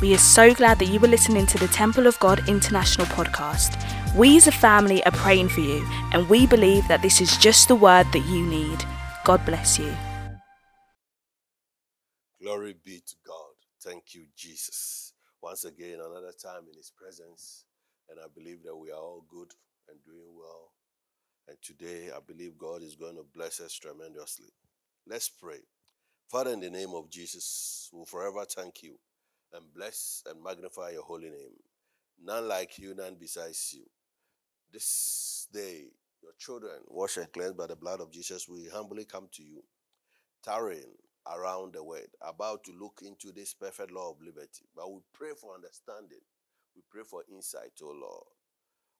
[0.00, 3.76] We are so glad that you were listening to the Temple of God International podcast.
[4.16, 7.68] We as a family are praying for you, and we believe that this is just
[7.68, 8.82] the word that you need.
[9.26, 9.94] God bless you.
[12.40, 13.52] Glory be to God.
[13.82, 15.12] Thank you, Jesus.
[15.42, 17.66] Once again, another time in His presence,
[18.08, 19.52] and I believe that we are all good
[19.90, 20.72] and doing well.
[21.46, 24.48] And today, I believe God is going to bless us tremendously.
[25.06, 25.60] Let's pray.
[26.30, 28.98] Father, in the name of Jesus, we'll forever thank you
[29.52, 31.56] and bless and magnify your holy name.
[32.22, 33.84] None like you, none besides you.
[34.72, 35.86] This day,
[36.22, 39.62] your children, washed and cleansed by the blood of Jesus, we humbly come to you,
[40.44, 40.94] tarrying
[41.26, 44.66] around the word, about to look into this perfect law of liberty.
[44.74, 46.20] But we pray for understanding.
[46.74, 48.26] We pray for insight, O Lord.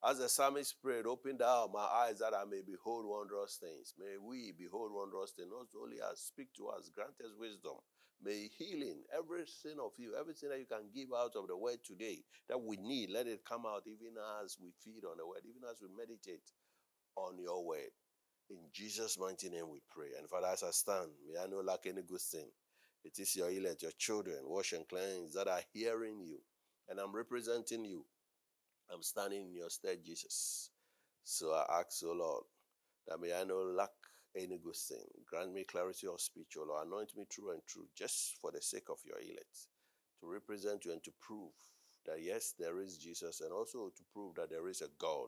[0.03, 3.93] As the psalmist prayed, open thou my eyes that I may behold wondrous things.
[3.99, 7.77] May we behold wondrous things, not only as speak to us, grant us wisdom,
[8.23, 11.79] May healing, every sin of you, everything that you can give out of the word
[11.83, 15.41] today that we need, let it come out even as we feed on the word,
[15.43, 16.43] even as we meditate
[17.15, 17.89] on your word.
[18.51, 20.09] In Jesus' mighty name we pray.
[20.19, 22.47] And Father, as I stand, may I not lack any good thing.
[23.03, 26.37] It is your elect, your children, wash and cleanse, that are hearing you.
[26.89, 28.05] And I'm representing you.
[28.93, 30.69] I'm standing in your stead, Jesus.
[31.23, 32.43] So I ask, O oh Lord,
[33.07, 33.89] that may I not lack
[34.35, 35.05] any good thing.
[35.29, 36.87] Grant me clarity of speech, O Lord.
[36.87, 39.67] Anoint me true and true, just for the sake of your elect,
[40.19, 41.51] to represent you and to prove
[42.05, 45.27] that yes, there is Jesus, and also to prove that there is a God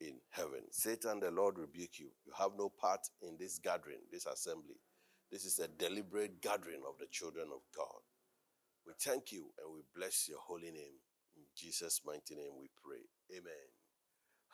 [0.00, 0.62] in heaven.
[0.70, 2.08] Satan, the Lord rebuke you.
[2.26, 4.76] You have no part in this gathering, this assembly.
[5.30, 8.00] This is a deliberate gathering of the children of God.
[8.86, 10.98] We thank you and we bless your holy name.
[11.36, 13.02] In Jesus' mighty name we pray.
[13.36, 13.68] Amen.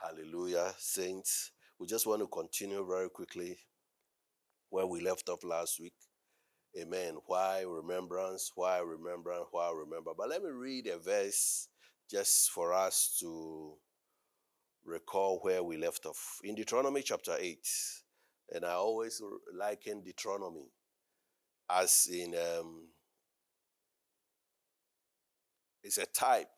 [0.02, 1.52] Hallelujah, saints.
[1.80, 3.56] We just want to continue very quickly
[4.68, 5.94] where we left off last week.
[6.78, 7.16] Amen.
[7.24, 8.52] Why remembrance?
[8.54, 9.46] Why remembrance?
[9.50, 10.10] Why remember?
[10.14, 11.68] But let me read a verse
[12.10, 13.76] just for us to
[14.84, 16.38] recall where we left off.
[16.44, 17.66] In Deuteronomy chapter 8,
[18.52, 19.22] and I always
[19.58, 20.68] liken Deuteronomy
[21.70, 22.88] as in um,
[25.82, 26.48] it's a type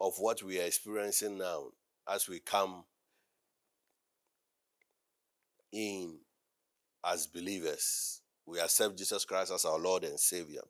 [0.00, 1.66] of what we are experiencing now
[2.08, 2.84] as we come
[5.72, 6.18] in
[7.04, 8.20] as believers.
[8.46, 10.62] We accept Jesus Christ as our Lord and Savior.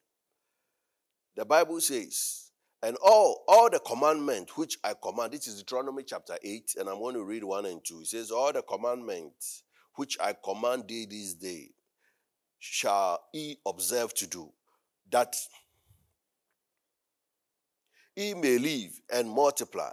[1.37, 2.51] The Bible says,
[2.83, 6.99] and all, all the commandment which I command, this is Deuteronomy chapter 8, and I'm
[6.99, 8.01] going to read 1 and 2.
[8.01, 9.65] It says, All the commandments
[9.95, 11.71] which I command thee this day
[12.61, 14.53] shall ye observe to do,
[15.11, 15.37] that
[18.15, 19.93] ye may live and multiply,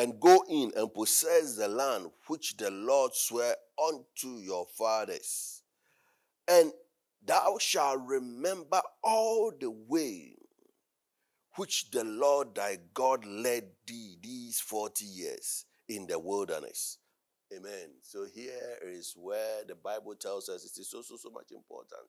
[0.00, 5.62] and go in and possess the land which the Lord sware unto your fathers.
[6.48, 6.72] And
[7.22, 10.36] thou shalt remember all the way
[11.56, 16.96] which the Lord thy God led thee these 40 years in the wilderness.
[17.54, 17.90] Amen.
[18.00, 22.08] So here is where the Bible tells us it is so, so, so much important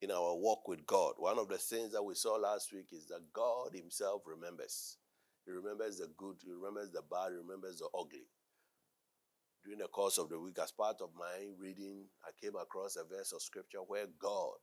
[0.00, 1.12] in our walk with God.
[1.18, 4.96] One of the things that we saw last week is that God Himself remembers.
[5.44, 8.28] He remembers the good, he remembers the bad, he remembers the ugly.
[9.64, 13.04] During the course of the week, as part of my reading, I came across a
[13.04, 14.54] verse of scripture where God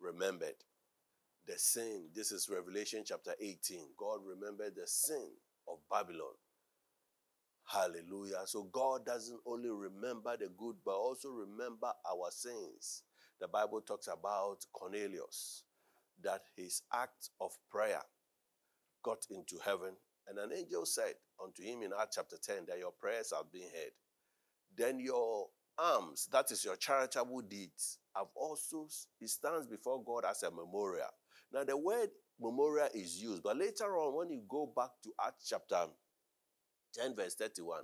[0.00, 0.62] remembered
[1.46, 2.10] the sin.
[2.14, 3.80] This is Revelation chapter 18.
[3.96, 5.30] God remembered the sin
[5.66, 6.34] of Babylon.
[7.64, 8.42] Hallelujah.
[8.46, 13.02] So God doesn't only remember the good, but also remember our sins.
[13.40, 15.64] The Bible talks about Cornelius,
[16.22, 18.02] that his act of prayer
[19.02, 19.94] got into heaven
[20.28, 23.62] and an angel said unto him in Acts chapter 10 that your prayers have been
[23.62, 23.92] heard.
[24.76, 25.46] Then your
[25.78, 28.88] alms, that is your charitable deeds, have also,
[29.20, 31.08] it stands before God as a memorial.
[31.52, 35.48] Now, the word memorial is used, but later on, when you go back to Acts
[35.48, 35.86] chapter
[36.94, 37.82] 10, verse 31,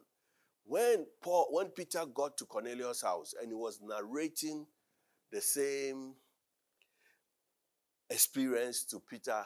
[0.65, 4.67] when Paul, when Peter got to Cornelius' house and he was narrating
[5.31, 6.15] the same
[8.09, 9.45] experience to Peter,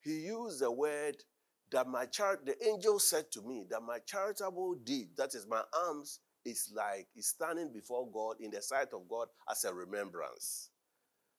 [0.00, 1.16] he used the word
[1.72, 5.62] that my char- the angel said to me that my charitable deed, that is my
[5.74, 10.70] alms, is like is standing before God in the sight of God as a remembrance.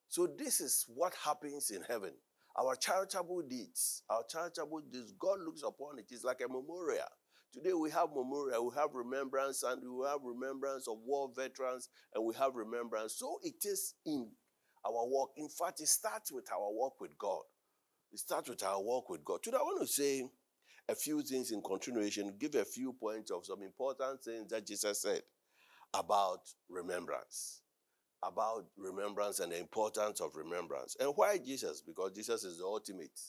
[0.08, 2.14] So this is what happens in heaven.
[2.60, 6.06] Our charitable deeds, our charitable deeds, God looks upon it.
[6.12, 7.08] It's like a memorial.
[7.52, 12.24] Today we have memorial, we have remembrance, and we have remembrance of war veterans, and
[12.26, 13.16] we have remembrance.
[13.16, 14.30] So it is in
[14.86, 15.32] our walk.
[15.38, 17.44] In fact, it starts with our walk with God.
[18.14, 19.42] It starts with our walk with God.
[19.42, 20.24] Today, I want to say
[20.88, 25.02] a few things in continuation, give a few points of some important things that Jesus
[25.02, 25.24] said
[25.96, 27.62] about remembrance.
[28.22, 30.96] About remembrance and the importance of remembrance.
[31.00, 31.82] And why Jesus?
[31.82, 33.20] Because Jesus is the ultimate.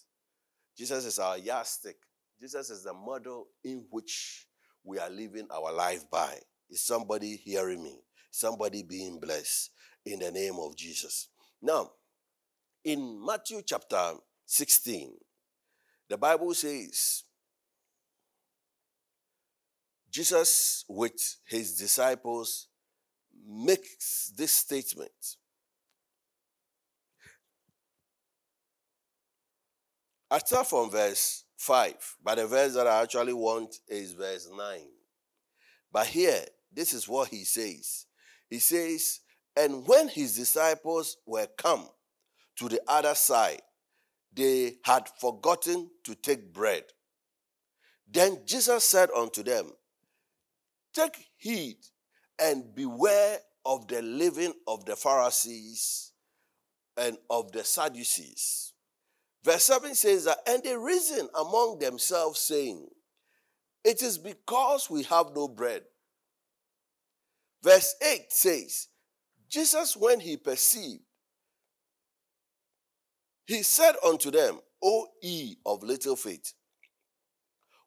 [0.76, 1.96] Jesus is our yardstick.
[2.38, 4.46] Jesus is the model in which
[4.84, 6.38] we are living our life by.
[6.68, 8.00] Is somebody hearing me?
[8.30, 9.70] Somebody being blessed
[10.04, 11.28] in the name of Jesus.
[11.62, 11.92] Now,
[12.84, 14.12] in Matthew chapter
[14.54, 15.12] 16,
[16.08, 17.24] the Bible says,
[20.12, 22.68] Jesus with his disciples
[23.44, 25.10] makes this statement.
[30.30, 34.80] I start from verse 5, but the verse that I actually want is verse 9.
[35.90, 38.06] But here, this is what he says.
[38.48, 39.18] He says,
[39.56, 41.88] And when his disciples were come
[42.58, 43.60] to the other side,
[44.34, 46.84] they had forgotten to take bread.
[48.10, 49.70] Then Jesus said unto them,
[50.92, 51.78] Take heed
[52.40, 56.12] and beware of the leaven of the Pharisees
[56.96, 58.72] and of the Sadducees.
[59.42, 62.86] Verse 7 says that, and they reasoned among themselves, saying,
[63.84, 65.82] It is because we have no bread.
[67.62, 68.88] Verse 8 says,
[69.48, 71.02] Jesus, when he perceived,
[73.46, 76.54] he said unto them, O ye of little faith,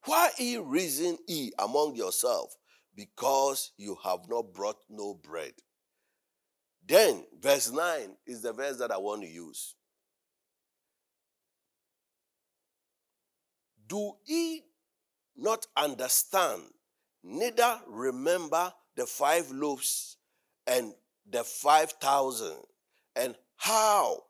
[0.05, 2.57] why ye reason ye among yourselves,
[2.95, 5.53] because you have not brought no bread?
[6.87, 9.75] Then, verse 9 is the verse that I want to use.
[13.87, 14.63] Do ye
[15.35, 16.63] not understand,
[17.23, 20.17] neither remember the five loaves
[20.65, 20.93] and
[21.29, 22.57] the five thousand,
[23.15, 24.23] and how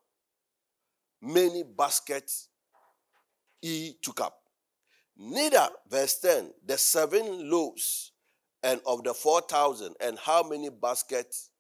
[1.21, 2.49] many baskets
[3.61, 4.37] he took up?
[5.17, 8.11] Neither, verse 10, the seven loaves
[8.63, 11.51] and of the four thousand, and how many baskets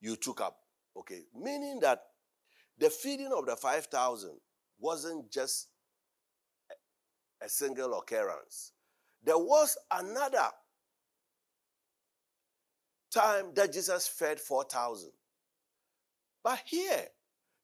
[0.00, 0.56] you took up.
[0.96, 2.00] Okay, meaning that
[2.78, 4.38] the feeding of the five thousand
[4.78, 5.68] wasn't just
[7.42, 8.72] a single occurrence.
[9.22, 10.48] There was another
[13.10, 15.10] time that Jesus fed 4,000.
[16.42, 17.06] But here,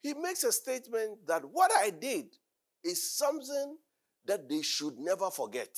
[0.03, 2.27] he makes a statement that what I did
[2.83, 3.77] is something
[4.27, 5.77] that they should never forget.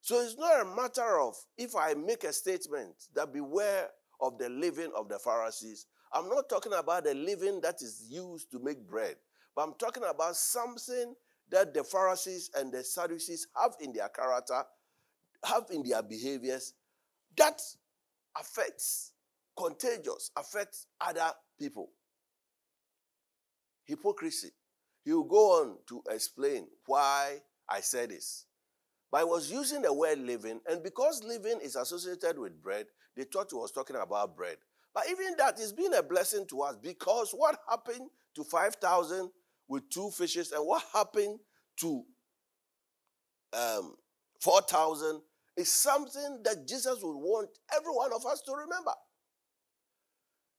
[0.00, 3.88] So it's not a matter of if I make a statement that beware
[4.20, 5.86] of the leaven of the Pharisees.
[6.12, 9.16] I'm not talking about the leaven that is used to make bread,
[9.54, 11.14] but I'm talking about something
[11.50, 14.62] that the Pharisees and the Sadducees have in their character,
[15.44, 16.74] have in their behaviors,
[17.36, 17.60] that
[18.38, 19.12] affects,
[19.56, 21.90] contagious, affects other people.
[23.84, 24.50] Hypocrisy.
[25.04, 27.38] He will go on to explain why
[27.68, 28.46] I said this.
[29.10, 32.86] But I was using the word leaven, and because leaven is associated with bread,
[33.16, 34.56] they thought he was talking about bread.
[34.94, 39.30] But even that is being a blessing to us because what happened to 5,000
[39.68, 41.38] with two fishes, and what happened
[41.80, 42.04] to
[43.52, 43.96] um,
[44.40, 45.20] 4,000
[45.56, 48.92] is something that Jesus would want every one of us to remember.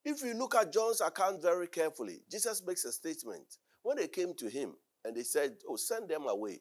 [0.04, 3.58] If you look at John's account very carefully, Jesus makes a statement.
[3.82, 4.74] When they came to him
[5.04, 6.60] and they said, Oh, send them away,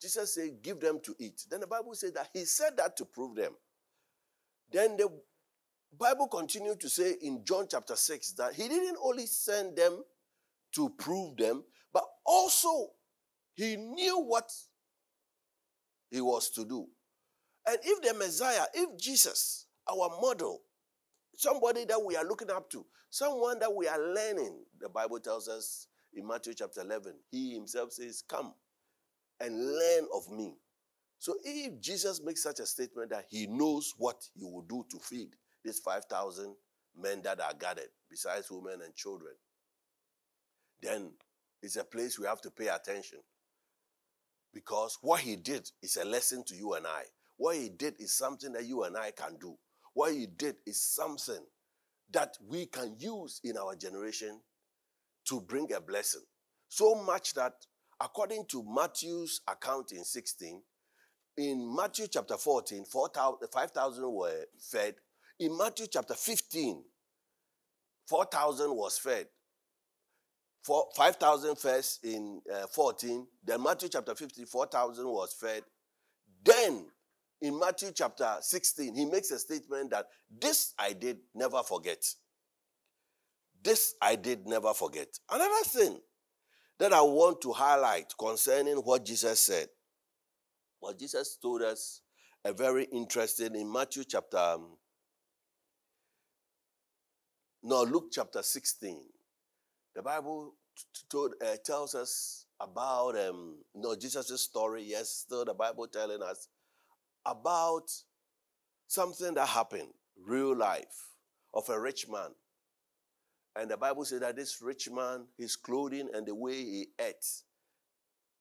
[0.00, 1.44] Jesus said, Give them to eat.
[1.48, 3.52] Then the Bible said that he said that to prove them.
[4.72, 5.08] Then the
[5.96, 10.02] Bible continued to say in John chapter 6 that he didn't only send them
[10.74, 11.62] to prove them,
[11.92, 12.90] but also
[13.54, 14.50] he knew what
[16.10, 16.88] he was to do.
[17.66, 20.62] And if the Messiah, if Jesus, our model,
[21.36, 25.48] somebody that we are looking up to, someone that we are learning, the Bible tells
[25.48, 28.54] us in Matthew chapter 11, he himself says, Come
[29.40, 30.56] and learn of me.
[31.18, 34.98] So if Jesus makes such a statement that he knows what he will do to
[34.98, 35.30] feed
[35.64, 36.54] these 5,000
[37.00, 39.32] men that are gathered, besides women and children,
[40.82, 41.12] then
[41.62, 43.20] it's a place we have to pay attention.
[44.52, 47.04] Because what he did is a lesson to you and I.
[47.36, 49.56] What he did is something that you and I can do.
[49.94, 51.40] What he did is something
[52.12, 54.40] that we can use in our generation
[55.28, 56.22] to bring a blessing.
[56.68, 57.54] So much that,
[58.00, 60.60] according to Matthew's account in 16,
[61.36, 64.94] in Matthew chapter 14, 5,000 were fed.
[65.40, 66.84] In Matthew chapter 15,
[68.08, 69.26] 4,000 was fed.
[70.96, 73.26] 5,000 first in uh, 14.
[73.44, 75.62] Then Matthew chapter 15, 4,000 was fed.
[76.42, 76.86] Then
[77.44, 80.06] in Matthew chapter 16, he makes a statement that
[80.40, 82.02] this I did never forget.
[83.62, 85.08] This I did never forget.
[85.30, 86.00] Another thing
[86.78, 89.68] that I want to highlight concerning what Jesus said,
[90.80, 92.00] what Jesus told us,
[92.46, 94.78] a very interesting in Matthew chapter, um,
[97.62, 99.02] no, Luke chapter 16.
[99.94, 100.54] The Bible
[101.10, 104.82] told, uh, tells us about um, no Jesus' story.
[104.82, 106.48] Yes, still the Bible telling us
[107.26, 107.90] about
[108.86, 111.08] something that happened, real life,
[111.52, 112.30] of a rich man.
[113.56, 117.24] And the Bible said that this rich man, his clothing and the way he ate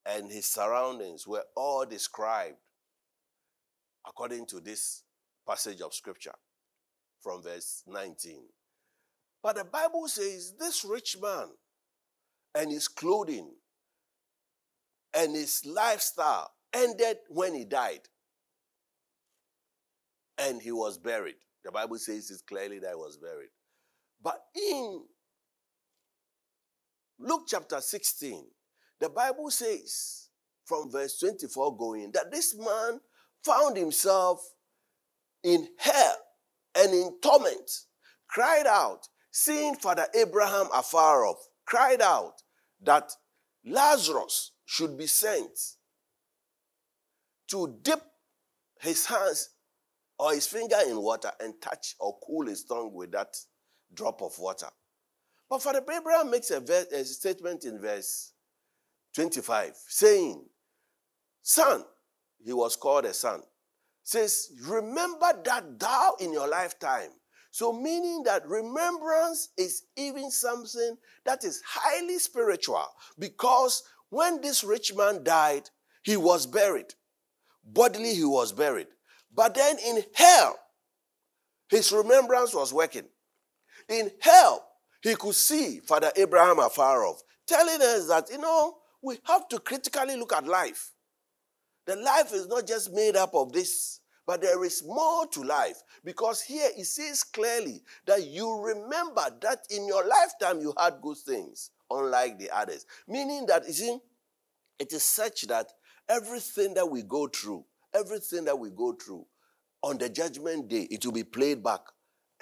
[0.05, 2.57] and his surroundings were all described
[4.05, 5.03] according to this
[5.47, 6.33] passage of scripture
[7.21, 8.41] from verse 19.
[9.41, 11.47] But the Bible says this rich man
[12.55, 13.51] and his clothing
[15.13, 18.01] and his lifestyle ended when he died.
[20.37, 21.35] And he was buried.
[21.63, 23.49] The Bible says it clearly that he was buried.
[24.21, 25.03] But in
[27.19, 28.45] Luke chapter 16,
[28.99, 30.29] the Bible says
[30.65, 32.99] from verse 24 going that this man
[33.43, 34.39] found himself
[35.43, 36.15] in hell
[36.75, 37.69] and in torment,
[38.27, 42.41] cried out, seeing Father Abraham afar off, cried out
[42.81, 43.11] that
[43.65, 45.57] Lazarus should be sent
[47.49, 48.01] to dip
[48.79, 49.49] his hands
[50.17, 53.36] or his finger in water and touch or cool his tongue with that
[53.93, 54.70] drop of water.
[55.50, 58.34] But Father Abraham makes a, verse, a statement in verse
[59.15, 60.43] 25 saying,
[61.41, 61.84] Son,
[62.43, 63.41] he was called a son,
[64.03, 67.10] says, Remember that thou in your lifetime.
[67.51, 72.88] So, meaning that remembrance is even something that is highly spiritual
[73.20, 75.70] because when this rich man died,
[76.01, 76.93] he was buried.
[77.63, 78.88] Bodily, he was buried.
[79.35, 80.57] But then in hell,
[81.69, 83.05] his remembrance was working.
[83.89, 84.65] In hell,
[85.01, 89.59] he could see Father Abraham afar off, telling us that, you know, we have to
[89.59, 90.91] critically look at life.
[91.85, 95.81] The life is not just made up of this, but there is more to life.
[96.05, 101.17] Because here it says clearly that you remember that in your lifetime you had good
[101.17, 102.85] things, unlike the others.
[103.07, 103.97] Meaning that, you see,
[104.79, 105.67] it is such that
[106.07, 109.25] everything that we go through, everything that we go through
[109.81, 111.81] on the judgment day, it will be played back.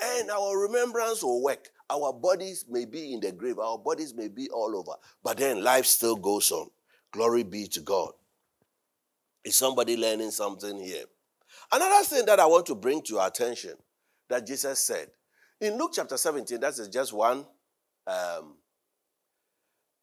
[0.01, 1.70] And our remembrance will work.
[1.89, 5.63] Our bodies may be in the grave, our bodies may be all over, but then
[5.63, 6.70] life still goes on.
[7.12, 8.12] Glory be to God.
[9.43, 11.03] Is somebody learning something here?
[11.72, 13.74] Another thing that I want to bring to your attention
[14.29, 15.10] that Jesus said
[15.62, 17.46] in Luke chapter 17, that is just one
[18.08, 18.55] um,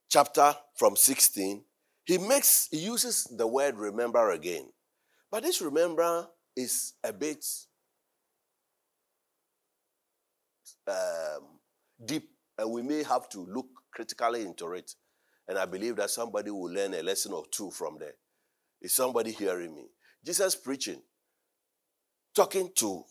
[0.09, 1.63] chapter from 16.
[2.05, 4.69] He makes he uses the word remember again.
[5.31, 7.45] But this remember is a bit
[10.87, 11.59] um,
[12.05, 14.95] deep, and we may have to look critically into it.
[15.47, 18.15] And I believe that somebody will learn a lesson or two from there.
[18.81, 19.87] Is somebody hearing me?
[20.25, 21.03] Jesus preaching,
[22.35, 23.05] talking to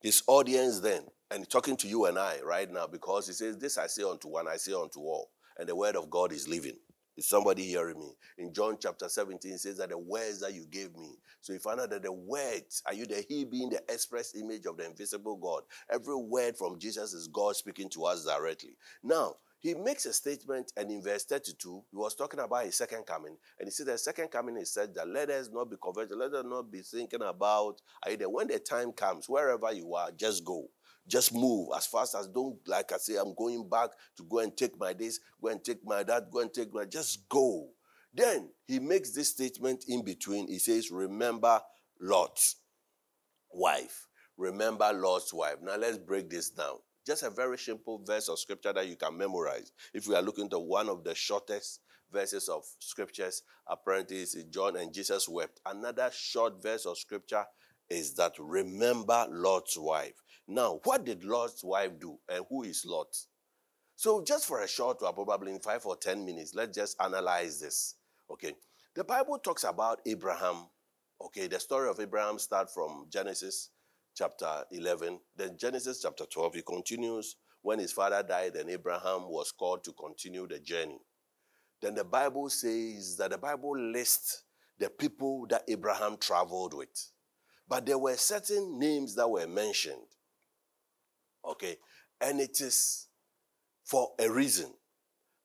[0.00, 3.78] his audience then, and talking to you and I right now, because he says, This
[3.78, 5.30] I say unto one, I say unto all.
[5.58, 6.76] And the word of God is living.
[7.22, 8.16] Is somebody hearing me?
[8.36, 11.14] In John chapter 17, it says that the words that you gave me.
[11.40, 14.66] So you find out that the words, are you the He being the express image
[14.66, 15.62] of the invisible God?
[15.88, 18.76] Every word from Jesus is God speaking to us directly.
[19.04, 23.06] Now, he makes a statement, and in verse 32, he was talking about his second
[23.06, 23.36] coming.
[23.60, 26.34] And he said, The second coming, he said that let us not be converted, let
[26.34, 30.68] us not be thinking about either when the time comes, wherever you are, just go.
[31.06, 34.56] Just move as fast as don't, like I say, I'm going back to go and
[34.56, 37.68] take my this, go and take my that, go and take my, just go.
[38.14, 40.48] Then he makes this statement in between.
[40.48, 41.60] He says, Remember
[42.00, 42.56] Lot's
[43.50, 44.06] wife.
[44.36, 45.56] Remember Lot's wife.
[45.62, 46.76] Now let's break this down.
[47.06, 49.72] Just a very simple verse of scripture that you can memorize.
[49.92, 51.80] If we are looking to one of the shortest
[52.12, 55.60] verses of scriptures, apparently it's John and Jesus wept.
[55.66, 57.44] Another short verse of scripture
[57.90, 60.22] is that remember Lot's wife.
[60.48, 63.16] Now, what did Lot's wife do and who is Lot?
[63.96, 67.60] So, just for a short while, probably in five or ten minutes, let's just analyze
[67.60, 67.94] this.
[68.30, 68.54] Okay.
[68.94, 70.66] The Bible talks about Abraham.
[71.20, 73.70] Okay, the story of Abraham starts from Genesis
[74.14, 75.18] chapter 11.
[75.36, 79.92] Then Genesis chapter 12, he continues when his father died and Abraham was called to
[79.92, 81.00] continue the journey.
[81.80, 84.44] Then the Bible says that the Bible lists
[84.78, 87.10] the people that Abraham traveled with.
[87.68, 90.11] But there were certain names that were mentioned.
[91.44, 91.76] Okay?
[92.20, 93.08] And it is
[93.84, 94.72] for a reason.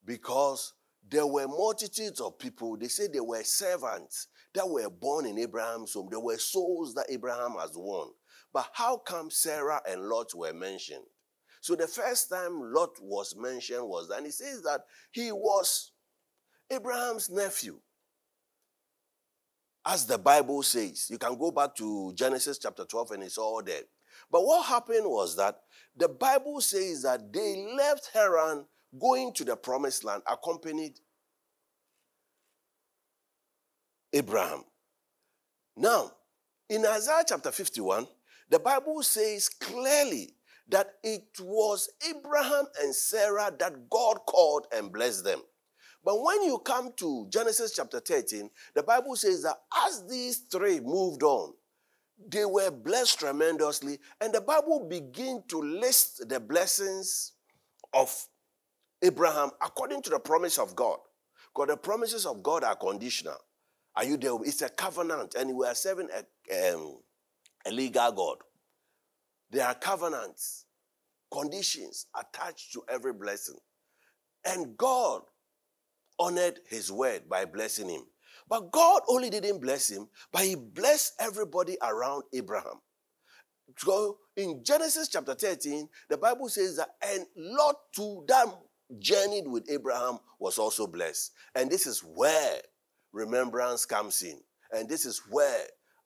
[0.06, 0.74] Because
[1.10, 5.94] there were multitudes of people, they say there were servants that were born in Abraham's
[5.94, 6.08] home.
[6.10, 8.10] There were souls that Abraham has won.
[8.54, 11.04] But how come Sarah and Lot were mentioned?
[11.62, 15.92] So the first time Lot was mentioned was, and he says that he was
[16.70, 17.80] Abraham's nephew.
[19.86, 23.62] As the Bible says, you can go back to Genesis chapter 12 and it's all
[23.64, 23.84] there.
[24.30, 25.60] But what happened was that
[25.98, 28.66] the Bible says that they left Haran
[29.00, 31.00] going to the promised land accompanied
[34.14, 34.64] Abraham.
[35.76, 36.12] Now,
[36.70, 38.08] in Isaiah chapter 51,
[38.50, 40.36] the Bible says clearly
[40.70, 45.42] that it was Abraham and Sarah that God called and blessed them.
[46.04, 50.80] But when you come to Genesis chapter 13, the Bible says that as these three
[50.80, 51.54] moved on,
[52.26, 57.34] they were blessed tremendously, and the Bible begin to list the blessings
[57.94, 58.14] of
[59.02, 60.98] Abraham according to the promise of God.
[61.54, 63.38] Because the promises of God are conditional.
[63.96, 64.34] Are you there?
[64.44, 67.00] It's a covenant, and we are serving a, um,
[67.66, 68.38] a legal God.
[69.50, 70.66] There are covenants,
[71.32, 73.58] conditions attached to every blessing.
[74.46, 75.22] And God
[76.20, 78.04] honored his word by blessing him.
[78.50, 82.82] But God only didn't bless him, but he blessed everybody around Abraham.
[83.78, 88.54] So in Genesis chapter 13, the Bible says that, and Lot to them
[89.00, 91.34] journeyed with Abraham was also blessed.
[91.56, 92.60] And this is where
[93.12, 94.40] remembrance comes in.
[94.72, 95.66] And this is where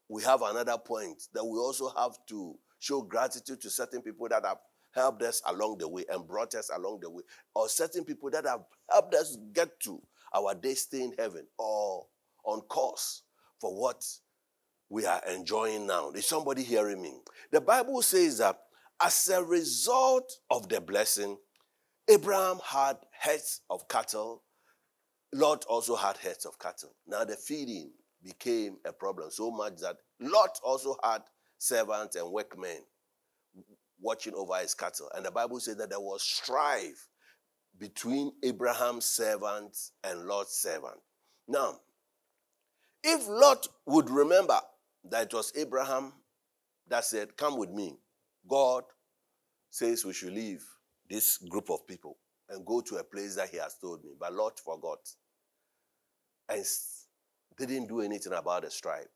[0.09, 4.43] we have another point that we also have to show gratitude to certain people that
[4.45, 4.57] have
[4.93, 7.23] helped us along the way and brought us along the way,
[7.55, 10.01] or certain people that have helped us get to
[10.33, 12.05] our destiny in heaven or
[12.43, 13.23] on course
[13.59, 14.03] for what
[14.89, 16.11] we are enjoying now.
[16.11, 17.13] Is somebody hearing me?
[17.51, 18.59] The Bible says that
[19.01, 21.37] as a result of the blessing,
[22.09, 24.43] Abraham had heads of cattle.
[25.33, 26.95] Lot also had heads of cattle.
[27.07, 27.91] Now the feeding
[28.23, 31.21] became a problem so much that Lot also had
[31.57, 32.79] servants and workmen
[33.99, 35.09] watching over his cattle.
[35.15, 37.07] And the Bible says that there was strife
[37.77, 40.99] between Abraham's servants and Lot's servant.
[41.47, 41.79] Now,
[43.03, 44.59] if Lot would remember
[45.09, 46.13] that it was Abraham
[46.87, 47.97] that said, Come with me,
[48.47, 48.83] God
[49.69, 50.63] says we should leave
[51.09, 52.17] this group of people
[52.49, 54.11] and go to a place that he has told me.
[54.19, 54.99] But Lot forgot
[56.49, 56.65] and
[57.57, 59.07] didn't do anything about the strife.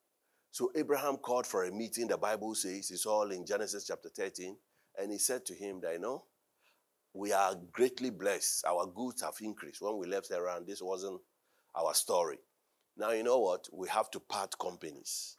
[0.52, 2.08] So Abraham called for a meeting.
[2.08, 4.56] The Bible says it's all in Genesis chapter 13.
[4.98, 6.24] And he said to him that, you know,
[7.14, 8.66] we are greatly blessed.
[8.66, 9.82] Our goods have increased.
[9.82, 11.20] When we left Haran, this wasn't
[11.76, 12.38] our story.
[12.98, 13.68] Now, you know what?
[13.74, 15.38] We have to part companies.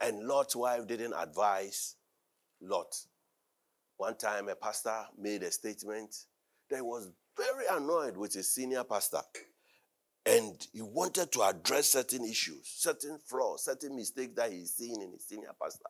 [0.00, 1.96] And Lot's wife didn't advise
[2.60, 2.94] Lot.
[3.96, 6.14] One time, a pastor made a statement
[6.70, 9.20] that he was very annoyed with his senior pastor.
[10.24, 15.12] And he wanted to address certain issues, certain flaws, certain mistakes that he's seen in
[15.12, 15.84] his senior pastor.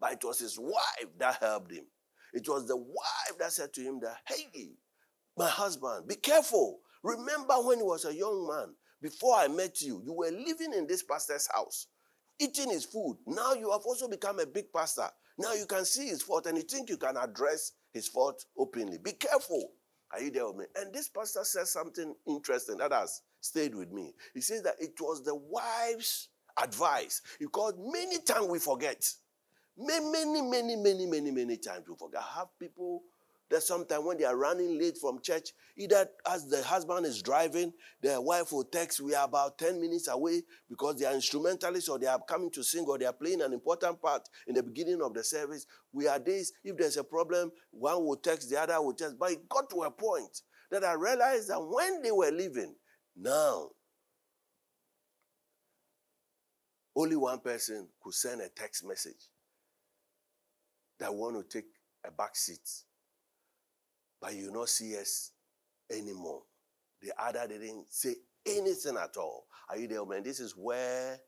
[0.00, 1.84] But it was his wife that helped him.
[2.32, 4.70] It was the wife that said to him that, hey,
[5.36, 6.80] my husband, be careful.
[7.02, 10.86] Remember when he was a young man, before I met you, you were living in
[10.86, 11.86] this pastor's house,
[12.38, 13.16] eating his food.
[13.26, 15.08] Now you have also become a big pastor.
[15.38, 18.98] Now you can see his fault and you think you can address his fault openly.
[18.98, 19.72] Be careful.
[20.12, 20.64] Are you there with me?
[20.76, 24.12] And this pastor says something interesting that has stayed with me.
[24.34, 26.28] He says that it was the wife's
[26.62, 29.08] advice because many times we forget.
[29.78, 32.20] Many, many, many, many, many, many times we forget.
[32.20, 33.02] I have people
[33.50, 37.72] that sometimes when they are running late from church, either as the husband is driving,
[38.00, 41.98] the wife will text, we are about 10 minutes away because they are instrumentalists or
[41.98, 45.02] they are coming to sing or they are playing an important part in the beginning
[45.02, 45.66] of the service.
[45.92, 46.52] We are this.
[46.64, 49.18] if there's a problem, one will text, the other will text.
[49.18, 52.74] But it got to a point that I realized that when they were leaving,
[53.16, 53.70] now,
[56.94, 59.28] only one person could send a text message
[60.98, 61.68] that want to take
[62.04, 62.60] a back seat,
[64.20, 65.32] but you not see us
[65.90, 66.42] anymore.
[67.02, 69.46] The other didn't say anything at all.
[69.68, 70.22] Are you there, man?
[70.22, 71.18] This is where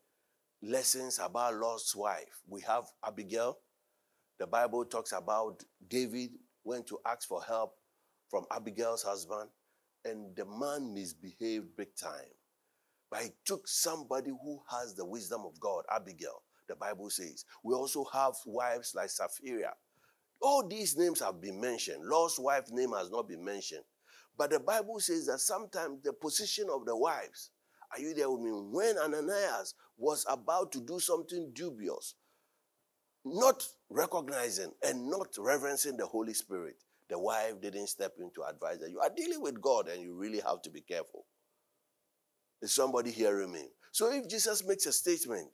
[0.62, 2.40] lessons about Lot's wife.
[2.48, 3.59] We have Abigail.
[4.38, 6.31] The Bible talks about David
[6.64, 7.74] went to ask for help
[8.28, 9.50] from Abigail's husband,
[10.05, 12.31] and the man misbehaved big time.
[13.11, 17.44] But it took somebody who has the wisdom of God, Abigail, the Bible says.
[17.62, 19.74] We also have wives like Sapphira.
[20.42, 22.05] All these names have been mentioned.
[22.05, 23.85] Lot's wife's name has not been mentioned.
[24.37, 27.50] But the Bible says that sometimes the position of the wives,
[27.92, 28.50] are you there with me?
[28.50, 32.14] When Ananias was about to do something dubious,
[33.24, 36.76] not recognizing and not reverencing the Holy Spirit,
[37.09, 40.14] the wife didn't step in to advise that you are dealing with God and you
[40.14, 41.26] really have to be careful.
[42.62, 43.68] Is somebody hearing me?
[43.92, 45.50] So if Jesus makes a statement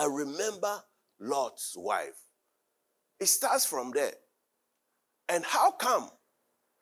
[0.00, 0.82] I remember
[1.20, 2.25] Lot's wife,
[3.20, 4.12] it starts from there.
[5.28, 6.10] And how come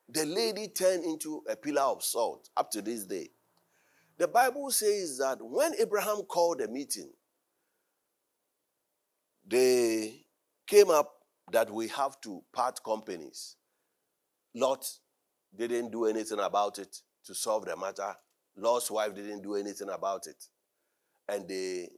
[0.08, 3.30] the lady turned into a pillar of salt up to this day?
[4.18, 7.10] The Bible says that when Abraham called a meeting,
[9.46, 10.26] they
[10.66, 11.12] came up
[11.52, 13.56] that we have to part companies.
[14.54, 14.86] Lot
[15.56, 18.14] didn't do anything about it to solve the matter.
[18.56, 20.44] Lot's wife didn't do anything about it.
[21.28, 21.88] And they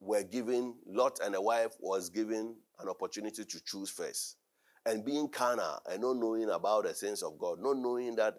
[0.00, 4.36] were given, Lot and the wife was given an opportunity to choose first.
[4.84, 8.38] And being carnal and not knowing about the things of God, not knowing that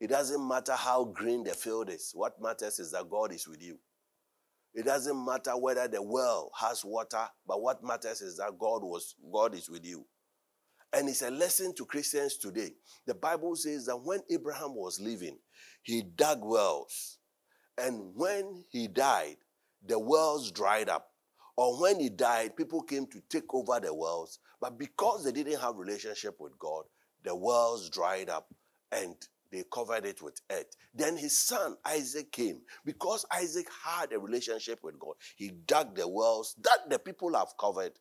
[0.00, 2.12] it doesn't matter how green the field is.
[2.14, 3.78] What matters is that God is with you.
[4.72, 9.16] It doesn't matter whether the well has water, but what matters is that God was
[9.32, 10.06] God is with you.
[10.92, 12.72] And it's a lesson to Christians today.
[13.06, 15.38] The Bible says that when Abraham was living,
[15.82, 17.18] he dug wells.
[17.78, 19.36] And when he died,
[19.84, 21.09] the wells dried up.
[21.60, 24.38] Or when he died, people came to take over the wells.
[24.62, 26.84] But because they didn't have relationship with God,
[27.22, 28.54] the wells dried up
[28.90, 29.14] and
[29.52, 30.74] they covered it with earth.
[30.94, 32.62] Then his son Isaac came.
[32.82, 37.52] Because Isaac had a relationship with God, he dug the wells that the people have
[37.60, 37.92] covered,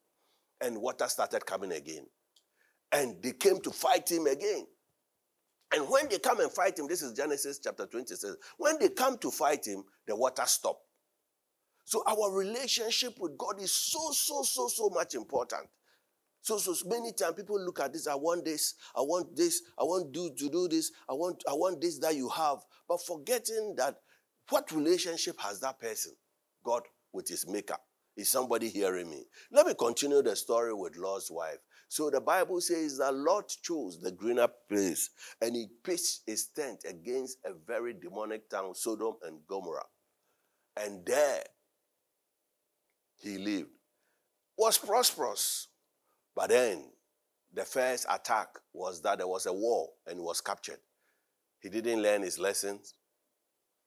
[0.62, 2.06] and water started coming again.
[2.94, 4.68] And they came to fight him again.
[5.76, 8.88] And when they come and fight him, this is Genesis chapter 20 says, when they
[8.88, 10.86] come to fight him, the water stopped.
[11.90, 15.68] So our relationship with God is so, so, so, so much important.
[16.40, 18.06] So, so many times people look at this.
[18.06, 18.76] I want this.
[18.96, 19.64] I want this.
[19.76, 20.92] I want do to do this.
[21.10, 21.44] I want.
[21.50, 22.60] I want this that you have.
[22.88, 23.96] But forgetting that,
[24.50, 26.12] what relationship has that person
[26.64, 27.78] God, with his maker?
[28.16, 29.26] Is somebody hearing me?
[29.52, 31.58] Let me continue the story with Lot's wife.
[31.88, 35.10] So the Bible says that Lot chose the greener place
[35.42, 39.88] and he pitched his tent against a very demonic town, Sodom and Gomorrah.
[40.78, 41.42] And there
[43.20, 43.70] he lived.
[44.58, 45.68] Was prosperous.
[46.36, 46.84] But then
[47.54, 50.80] the first attack was that there was a war and he was captured.
[51.62, 52.94] He didn't learn his lessons.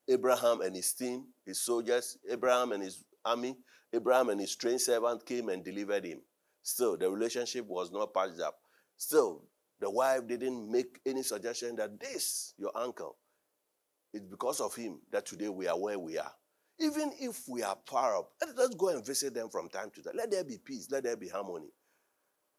[0.08, 3.56] Abraham and his team, his soldiers, Abraham and his army,
[3.92, 6.20] Abraham and his trained servant came and delivered him.
[6.62, 8.56] Still, the relationship was not patched up.
[8.96, 9.44] Still,
[9.80, 13.16] the wife didn't make any suggestion that this, your uncle,
[14.12, 16.32] it's because of him that today we are where we are.
[16.82, 20.02] Even if we are far up, let us go and visit them from time to
[20.02, 20.14] time.
[20.16, 21.70] Let there be peace, let there be harmony.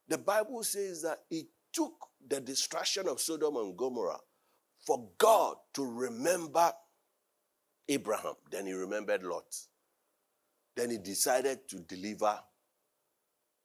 [0.07, 1.93] The Bible says that it took
[2.25, 4.19] the destruction of Sodom and Gomorrah
[4.85, 6.71] for God to remember
[7.89, 8.35] Abraham.
[8.49, 9.55] Then he remembered Lot.
[10.75, 12.39] Then he decided to deliver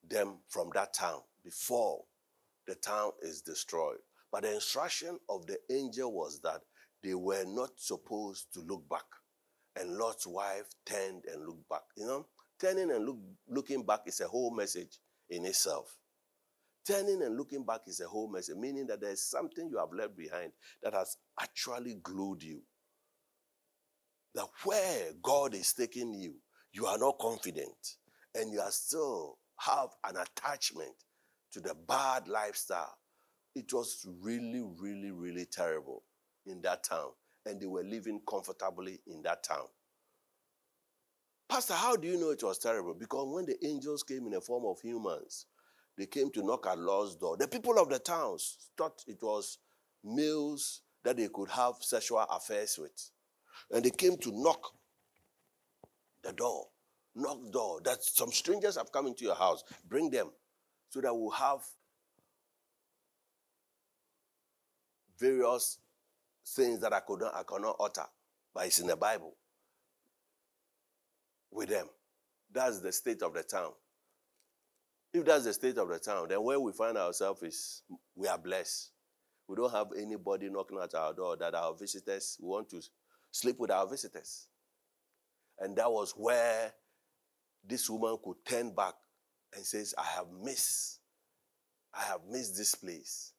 [0.09, 2.03] them from that town before
[2.67, 3.99] the town is destroyed.
[4.33, 6.63] But the instruction of the angel was that
[7.03, 9.05] they were not supposed to look back.
[9.77, 11.83] And Lot's wife turned and looked back.
[11.97, 12.27] You know,
[12.61, 14.99] turning and look, looking back is a whole message
[15.31, 15.97] in itself.
[16.87, 20.17] Turning and looking back is a whole message, meaning that there's something you have left
[20.17, 20.53] behind
[20.83, 22.63] that has actually glued you.
[24.35, 26.37] That where God is taking you,
[26.73, 27.97] you are not confident
[28.35, 30.95] and you are still have an attachment
[31.53, 32.97] to the bad lifestyle.
[33.55, 36.05] It was really, really, really terrible
[36.47, 37.11] in that town.
[37.49, 39.67] And they were living comfortably in that town.
[41.49, 42.95] Pastor, how do you know it was terrible?
[42.95, 45.47] Because when the angels came in the form of humans,
[45.97, 47.37] they came to knock at Lot's door.
[47.37, 49.59] The people of the towns thought it was
[50.05, 53.11] males that they could have sexual affairs with.
[53.73, 54.73] And they came to knock
[56.23, 56.67] the door
[57.19, 59.65] knock door that some strangers have come into your house.
[59.89, 60.31] Bring them
[60.89, 61.61] so that we'll have
[65.19, 65.79] various
[66.55, 68.07] things that I could not, I cannot utter,
[68.55, 69.35] but it's in the Bible
[71.51, 71.87] with them.
[72.53, 73.73] That's the state of the town.
[75.13, 77.83] If that's the state of the town, then where we find ourselves is
[78.15, 78.91] we are blessed.
[79.47, 82.83] We don't have anybody knocking at our door that our visitors we want to
[83.31, 84.49] sleep with our visitors.
[85.59, 86.73] And that was where
[87.67, 88.95] this woman could turn back
[89.55, 91.01] and says, I have missed,
[91.95, 93.33] I have missed this place.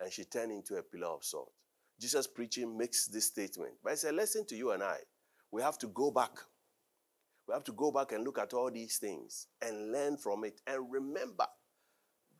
[0.00, 1.52] And she turned into a pillar of salt.
[2.00, 3.72] Jesus preaching makes this statement.
[3.82, 4.98] But it's a lesson to you and I.
[5.50, 6.30] We have to go back.
[7.46, 10.60] We have to go back and look at all these things and learn from it
[10.66, 11.46] and remember.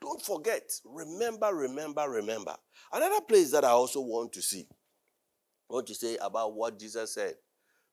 [0.01, 0.71] Don't forget.
[0.85, 2.55] Remember, remember, remember.
[2.93, 7.15] Another place that I also want to see, I want to say about what Jesus
[7.15, 7.35] said.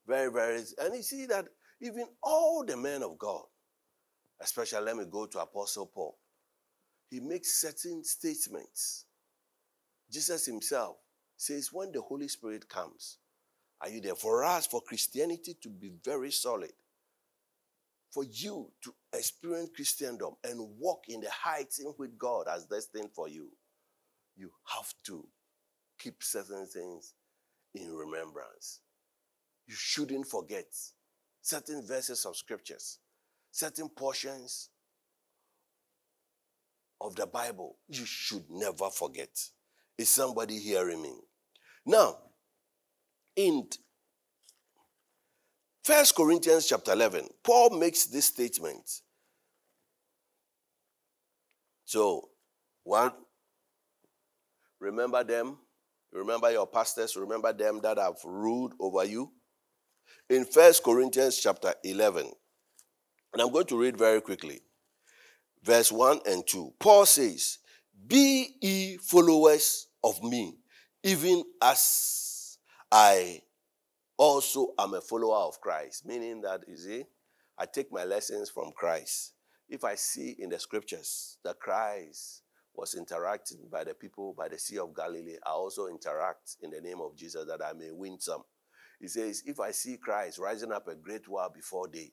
[0.06, 1.48] Very, very, and you see that
[1.82, 3.44] even all the men of God,
[4.40, 6.18] especially let me go to Apostle Paul,
[7.10, 9.06] he makes certain statements.
[10.12, 10.98] Jesus himself
[11.38, 13.18] says, when the Holy Spirit comes,
[13.82, 14.16] are you there?
[14.16, 16.72] For us, for Christianity to be very solid,
[18.12, 23.10] for you to experience Christendom and walk in the heights in which God has destined
[23.14, 23.50] for you,
[24.38, 25.28] you have to
[26.00, 27.14] keep certain things
[27.74, 28.82] in remembrance.
[29.68, 30.66] You shouldn't forget
[31.42, 33.00] certain verses of scriptures,
[33.52, 34.70] certain portions
[37.02, 39.30] of the Bible, you should never forget.
[39.98, 41.14] Is somebody hearing me?
[41.86, 42.18] Now,
[43.36, 43.68] in
[45.84, 49.02] First Corinthians chapter 11, Paul makes this statement.
[51.86, 52.30] So,
[52.84, 53.12] one,
[54.80, 55.58] remember them,
[56.12, 59.32] remember your pastors, remember them that have ruled over you.
[60.30, 62.32] In First Corinthians chapter 11,
[63.34, 64.62] and I'm going to read very quickly,
[65.64, 66.74] verse 1 and 2.
[66.80, 67.60] Paul says,
[68.08, 70.58] Be ye followers of me,
[71.04, 72.58] even as
[72.92, 73.42] I
[74.18, 76.06] also am a follower of Christ.
[76.06, 77.04] Meaning that, you see,
[77.58, 79.34] I take my lessons from Christ.
[79.70, 82.44] If I see in the scriptures that Christ
[82.76, 86.82] was interacting by the people by the Sea of Galilee, I also interact in the
[86.82, 88.44] name of Jesus that I may win some.
[89.00, 92.12] He says, If I see Christ rising up a great while before day,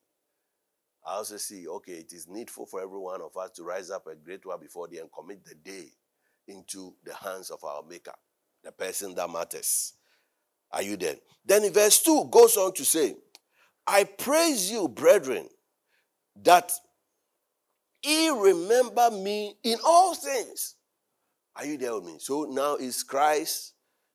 [1.05, 4.07] I also see, okay, it is needful for every one of us to rise up
[4.07, 5.87] a great while before day and commit the day
[6.47, 8.15] into the hands of our Maker,
[8.63, 9.95] the person that matters.
[10.71, 11.17] Are you there?
[11.45, 13.17] Then in verse 2 goes on to say,
[13.87, 15.49] I praise you, brethren,
[16.43, 16.73] that
[18.05, 20.77] ye remember me in all things.
[21.57, 22.17] Are you there with me?
[22.19, 23.75] So now it's Christ,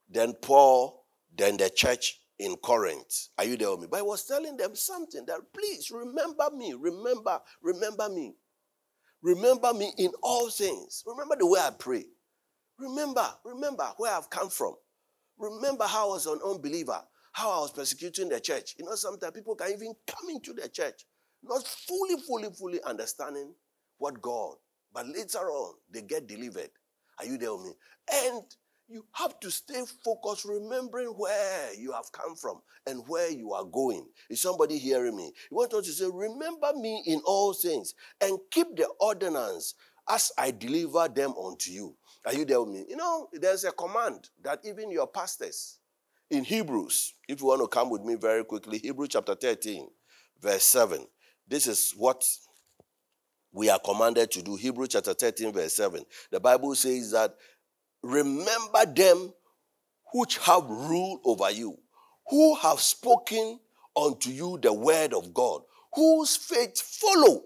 [0.10, 3.30] then Paul, then the church in Corinth.
[3.38, 3.88] Are you there with me?
[3.90, 8.36] But I was telling them something that please remember me, remember, remember me.
[9.22, 11.04] Remember me in all things.
[11.06, 12.06] Remember the way I pray.
[12.78, 14.76] Remember, remember where I've come from.
[15.38, 18.76] Remember how I was an unbeliever, how I was persecuting the church.
[18.78, 21.06] You know, sometimes people can even come into the church,
[21.44, 23.54] not fully, fully, fully understanding
[23.98, 24.56] what God,
[24.94, 26.70] but later on they get delivered.
[27.20, 27.72] Are you there with me?
[28.14, 28.44] And
[28.90, 33.66] you have to stay focused, remembering where you have come from and where you are
[33.66, 34.08] going.
[34.30, 35.34] Is somebody hearing me?
[35.52, 39.76] You want us to say, Remember me in all things and keep the ordinance
[40.10, 41.96] as I deliver them unto you.
[42.26, 42.86] Are you there with me?
[42.90, 45.80] You know, there's a command that even your pastors
[46.30, 49.88] in Hebrews, if you want to come with me very quickly, Hebrews chapter 13,
[50.42, 51.06] verse 7.
[51.48, 52.26] This is what
[53.54, 54.56] we are commanded to do.
[54.56, 56.04] Hebrews chapter 13, verse 7.
[56.32, 57.36] The Bible says that
[58.08, 59.34] remember them
[60.14, 61.78] which have ruled over you,
[62.30, 63.60] who have spoken
[63.96, 65.62] unto you the word of God,
[65.94, 67.44] whose faith follow,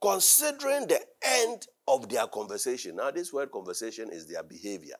[0.00, 2.96] considering the end of their conversation.
[2.96, 4.96] Now, this word conversation is their behavior.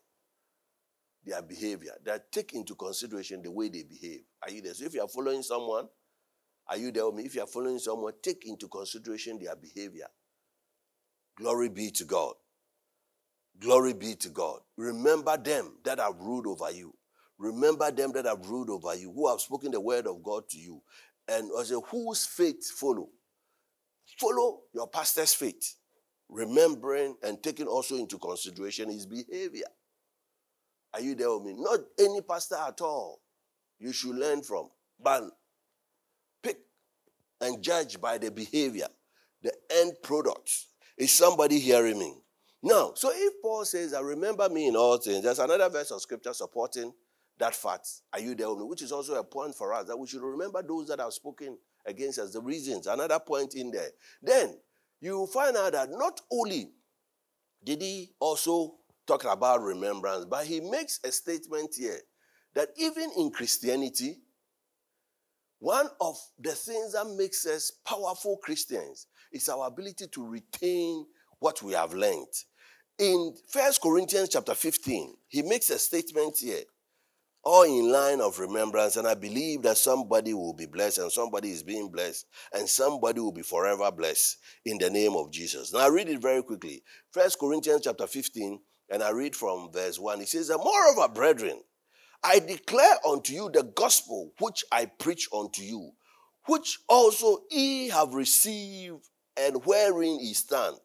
[1.24, 1.92] Their behavior.
[2.04, 4.22] That take into consideration the way they behave.
[4.42, 4.74] Are you there?
[4.74, 5.88] So if you are following someone,
[6.68, 7.24] are you there with me?
[7.24, 10.06] If you are following someone, take into consideration their behavior.
[11.36, 12.34] Glory be to God.
[13.58, 14.60] Glory be to God.
[14.76, 16.94] Remember them that have ruled over you.
[17.38, 20.58] Remember them that have ruled over you, who have spoken the word of God to
[20.58, 20.82] you.
[21.28, 23.08] And also, whose faith follow?
[24.18, 25.76] Follow your pastor's faith,
[26.28, 29.66] remembering and taking also into consideration his behavior.
[30.94, 31.54] Are you there with me?
[31.56, 33.20] Not any pastor at all
[33.78, 34.68] you should learn from,
[35.02, 35.24] but
[36.42, 36.58] pick
[37.40, 38.88] and judge by the behavior,
[39.42, 40.50] the end product.
[40.96, 42.14] Is somebody hearing me?
[42.62, 46.00] Now, so if Paul says, I remember me in all things, there's another verse of
[46.00, 46.92] scripture supporting
[47.38, 47.88] that fact.
[48.12, 48.52] Are you there?
[48.54, 51.58] Which is also a point for us that we should remember those that have spoken
[51.84, 52.86] against us, the reasons.
[52.86, 53.90] Another point in there.
[54.22, 54.56] Then
[55.00, 56.70] you find out that not only
[57.64, 58.76] did he also
[59.08, 61.98] talk about remembrance, but he makes a statement here
[62.54, 64.18] that even in Christianity,
[65.58, 71.06] one of the things that makes us powerful Christians is our ability to retain
[71.40, 72.28] what we have learned
[72.98, 76.62] in First Corinthians chapter 15, he makes a statement here,
[77.44, 81.50] all in line of remembrance, and I believe that somebody will be blessed and somebody
[81.50, 85.72] is being blessed and somebody will be forever blessed in the name of Jesus.
[85.72, 86.82] Now I read it very quickly.
[87.10, 90.20] First Corinthians chapter 15, and I read from verse 1.
[90.20, 91.60] He says, Moreover, brethren,
[92.22, 95.92] I declare unto you the gospel which I preach unto you,
[96.46, 100.76] which also ye have received and wherein ye stand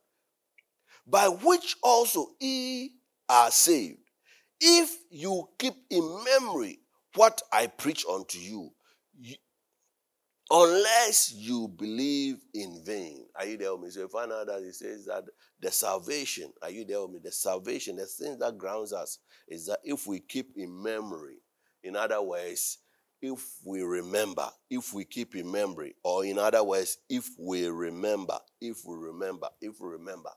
[1.08, 2.92] by which also ye
[3.30, 4.00] are saved,
[4.60, 6.80] if you keep in memory
[7.16, 8.72] what I preach unto you,
[10.50, 13.26] unless you believe in vain.
[13.36, 13.90] Are you there with me?
[13.90, 15.24] So you find that he says that
[15.60, 17.20] the salvation, are you there with me?
[17.24, 21.38] The salvation, the thing that grounds us is that if we keep in memory,
[21.84, 22.80] in other words,
[23.22, 28.38] if we remember, if we keep in memory, or in other words, if we remember,
[28.62, 30.30] if we remember, if we remember.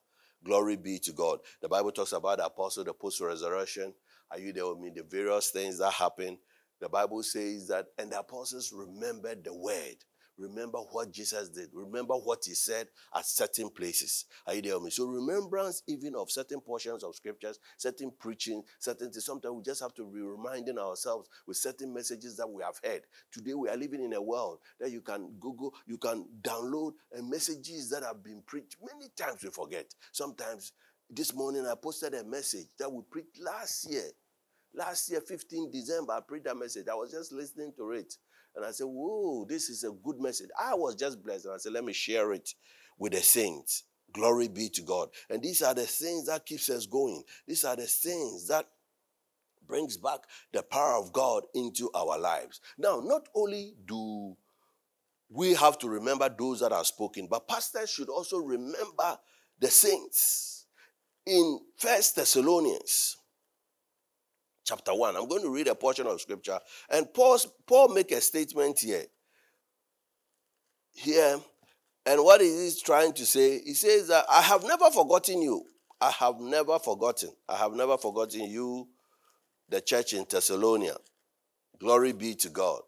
[0.45, 1.41] Glory be to God.
[1.61, 3.93] The Bible talks about the apostle, the post resurrection.
[4.31, 4.91] Are you there with me?
[4.95, 6.39] The various things that happen.
[6.81, 9.97] The Bible says that, and the apostles remembered the word,
[10.41, 11.69] remember what Jesus did.
[11.73, 14.25] Remember what he said at certain places.
[14.47, 14.91] Are you there with me?
[14.91, 19.25] So remembrance even of certain portions of scriptures, certain preaching, certain things.
[19.25, 23.03] Sometimes we just have to be reminding ourselves with certain messages that we have heard.
[23.31, 27.29] Today we are living in a world that you can Google, you can download and
[27.29, 28.77] messages that have been preached.
[28.83, 29.95] Many times we forget.
[30.13, 30.73] Sometimes
[31.09, 34.11] this morning I posted a message that we preached last year.
[34.73, 36.87] Last year, 15 December, I preached that message.
[36.89, 38.15] I was just listening to it.
[38.55, 40.49] And I said, Whoa, this is a good message.
[40.59, 41.47] I was just blessed.
[41.47, 42.55] And I said, Let me share it
[42.99, 43.85] with the saints.
[44.13, 45.09] Glory be to God.
[45.29, 47.23] And these are the things that keeps us going.
[47.47, 48.67] These are the things that
[49.67, 50.19] brings back
[50.53, 52.61] the power of God into our lives.
[52.77, 54.37] Now, not only do
[55.31, 59.19] we have to remember those that are spoken, but pastors should also remember
[59.61, 60.67] the saints.
[61.25, 63.17] In First Thessalonians
[64.71, 65.17] chapter 1.
[65.17, 66.59] I'm going to read a portion of scripture.
[66.89, 69.05] And Paul, Paul make a statement here.
[70.93, 71.39] Here.
[72.07, 73.61] And what is he trying to say?
[73.63, 75.65] He says that I have never forgotten you.
[76.01, 77.31] I have never forgotten.
[77.49, 78.89] I have never forgotten you,
[79.69, 80.97] the church in Thessalonica.
[81.79, 82.81] Glory be to God.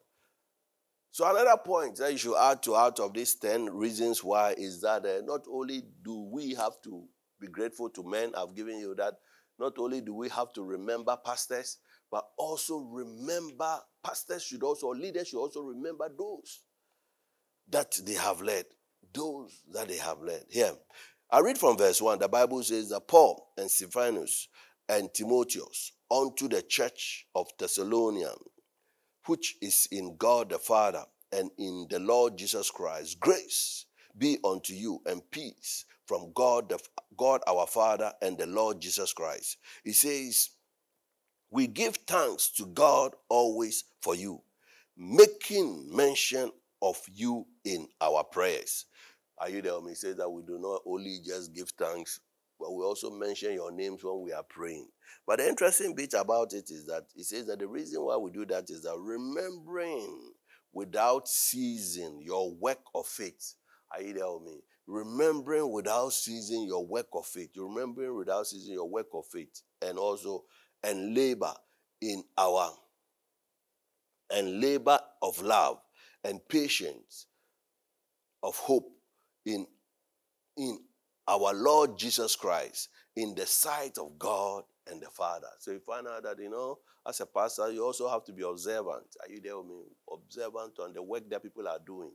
[1.11, 4.81] So another point that you should add to out of these 10 reasons why is
[4.81, 7.05] that uh, not only do we have to
[7.38, 9.14] be grateful to men, I've given you that,
[9.62, 11.79] not only do we have to remember pastors,
[12.11, 16.61] but also remember, pastors should also, leaders should also remember those
[17.70, 18.64] that they have led.
[19.14, 20.44] Those that they have led.
[20.51, 20.72] Here,
[21.31, 22.18] I read from verse 1.
[22.18, 24.48] The Bible says that Paul and Silvanus
[24.88, 28.35] and Timotheus unto the church of Thessalonica,
[29.27, 33.87] which is in God the Father and in the Lord Jesus Christ, grace
[34.18, 36.79] be unto you and peace from God, the,
[37.16, 39.57] God our Father and the Lord Jesus Christ.
[39.83, 40.51] He says,
[41.51, 44.42] We give thanks to God always for you,
[44.94, 46.51] making mention
[46.83, 48.85] of you in our prayers.
[49.38, 49.81] Are you there?
[49.88, 52.20] He says that we do not only just give thanks,
[52.61, 54.88] but we also mention your names when we are praying.
[55.27, 58.33] But the interesting bit about it is that he says that the reason why we
[58.33, 60.35] do that is that remembering
[60.75, 63.55] without ceasing your work of faith.
[63.90, 64.61] Are you there with me?
[64.87, 67.51] Remembering without ceasing your work of faith.
[67.55, 70.45] You're remembering without ceasing your work of faith and also
[70.83, 71.53] and labor
[72.01, 72.71] in our
[74.31, 75.79] and labor of love
[76.25, 77.27] and patience
[78.42, 78.90] of hope
[79.47, 79.66] in
[80.57, 80.79] in
[81.29, 85.49] our Lord Jesus Christ in the sight of God and the Father.
[85.59, 88.42] So you find out that you know, as a pastor, you also have to be
[88.42, 89.16] observant.
[89.21, 89.83] Are you there with me?
[90.12, 92.11] Observant on the work that people are doing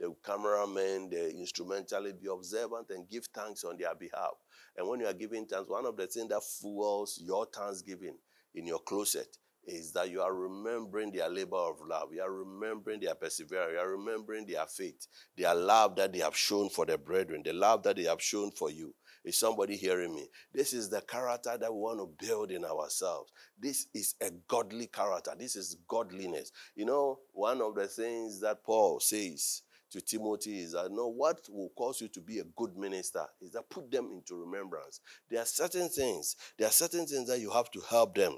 [0.00, 4.32] the cameramen, the instrumentally be observant and give thanks on their behalf.
[4.76, 8.16] And when you are giving thanks, one of the things that fuels your thanksgiving
[8.54, 9.36] in your closet
[9.66, 12.08] is that you are remembering their labor of love.
[12.14, 13.72] You are remembering their perseverance.
[13.74, 17.52] You are remembering their faith, their love that they have shown for their brethren, the
[17.52, 18.94] love that they have shown for you.
[19.22, 20.28] Is somebody hearing me?
[20.54, 23.30] This is the character that we want to build in ourselves.
[23.60, 25.32] This is a godly character.
[25.38, 26.52] This is godliness.
[26.74, 29.60] You know, one of the things that Paul says
[29.90, 33.52] to Timothy is that no, what will cause you to be a good minister is
[33.52, 35.00] that put them into remembrance.
[35.28, 38.36] There are certain things, there are certain things that you have to help them.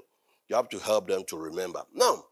[0.49, 1.83] You have to help them to remember.
[1.93, 2.23] Now,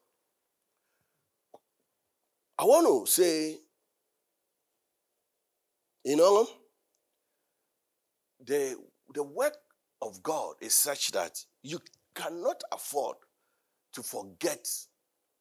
[2.59, 3.57] I want to say,
[6.03, 6.47] you know,
[8.45, 8.75] the,
[9.13, 9.55] the work
[10.01, 11.79] of God is such that you
[12.15, 13.17] cannot afford
[13.93, 14.67] to forget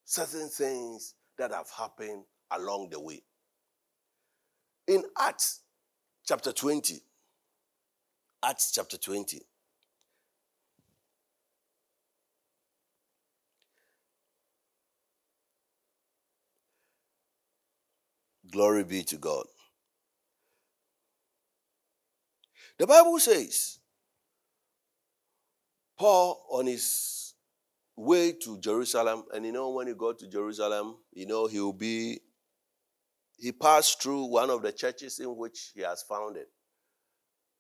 [0.04, 3.22] certain things that have happened along the way.
[4.90, 5.60] In Acts
[6.26, 7.00] chapter 20,
[8.44, 9.40] Acts chapter 20,
[18.50, 19.46] Glory be to God.
[22.76, 23.78] The Bible says,
[25.96, 27.34] Paul on his
[27.94, 32.18] way to Jerusalem, and you know, when he got to Jerusalem, you know, he'll be
[33.40, 36.46] he passed through one of the churches in which he has founded.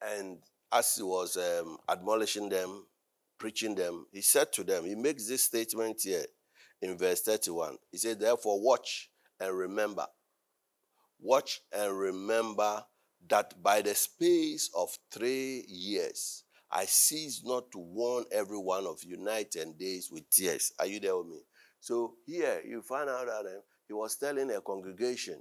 [0.02, 0.38] And
[0.72, 2.86] as he was um, admonishing them,
[3.38, 6.24] preaching them, he said to them, he makes this statement here
[6.82, 7.76] in verse 31.
[7.90, 9.10] He said, Therefore, watch
[9.40, 10.06] and remember.
[11.18, 12.84] Watch and remember
[13.28, 19.02] that by the space of three years, I cease not to warn every one of
[19.02, 20.72] you night and days with tears.
[20.78, 21.40] Are you there with me?
[21.80, 25.40] So here you find out that uh, he was telling a congregation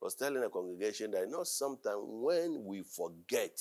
[0.00, 3.58] was telling a congregation that you know sometimes when we forget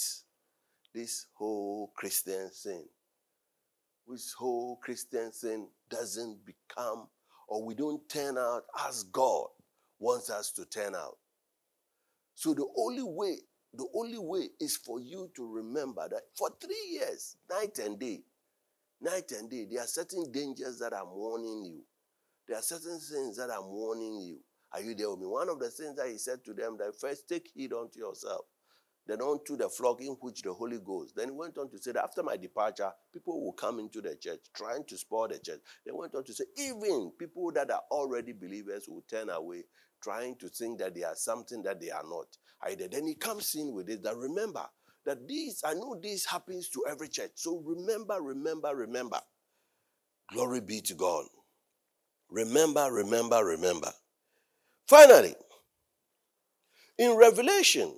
[0.93, 2.85] this whole Christian thing,
[4.07, 7.07] this whole Christian thing doesn't become
[7.47, 9.47] or we don't turn out as God
[9.99, 11.17] wants us to turn out.
[12.35, 13.39] So the only way,
[13.73, 18.21] the only way is for you to remember that for three years, night and day,
[19.01, 21.81] night and day, there are certain dangers that I'm warning you.
[22.47, 24.39] There are certain things that I'm warning you.
[24.73, 25.27] Are you there with me?
[25.27, 28.45] One of the things that he said to them that first take heed unto yourself,
[29.07, 31.15] then unto the flock in which the Holy Ghost.
[31.15, 34.15] Then he went on to say that after my departure, people will come into the
[34.15, 35.61] church trying to spoil the church.
[35.85, 39.63] They went on to say, even people that are already believers will turn away,
[40.03, 42.27] trying to think that they are something that they are not.
[42.67, 44.65] Either then he comes in with it that remember
[45.05, 47.31] that this, I know this happens to every church.
[47.35, 49.21] So remember, remember, remember.
[50.33, 51.25] Glory be to God.
[52.29, 53.91] Remember, remember, remember.
[54.87, 55.35] Finally,
[56.97, 57.93] in Revelation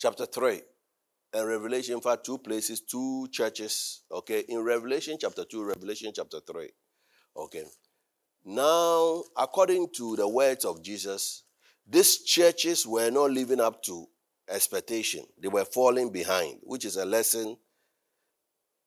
[0.00, 0.62] chapter 3
[1.34, 6.38] and Revelation, in fact, two places, two churches, okay, in Revelation chapter 2, Revelation chapter
[6.40, 6.70] 3,
[7.36, 7.64] okay.
[8.44, 11.44] Now, according to the words of Jesus,
[11.86, 14.06] these churches were not living up to
[14.48, 15.24] expectation.
[15.40, 17.58] They were falling behind, which is a lesson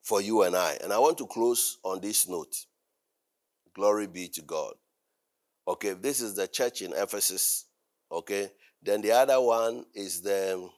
[0.02, 0.76] for you and I.
[0.82, 2.54] And I want to close on this note.
[3.74, 4.74] Glory be to God.
[5.66, 7.66] Okay, this is the church in Ephesus.
[8.10, 8.50] Okay,
[8.82, 10.68] then the other one is the